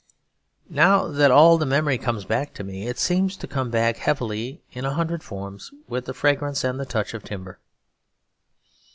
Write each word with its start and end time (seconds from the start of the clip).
Now 0.67 1.05
that 1.09 1.29
all 1.29 1.59
the 1.59 1.65
memory 1.67 1.99
comes 1.99 2.25
back 2.25 2.55
to 2.55 2.63
me, 2.63 2.87
it 2.87 2.97
seems 2.97 3.37
to 3.37 3.45
come 3.45 3.69
back 3.69 3.97
heavy 3.97 4.63
in 4.71 4.83
a 4.83 4.95
hundred 4.95 5.21
forms 5.21 5.69
with 5.87 6.05
the 6.05 6.13
fragrance 6.15 6.63
and 6.63 6.79
the 6.79 6.87
touch 6.87 7.13
of 7.13 7.23
timber. 7.23 7.59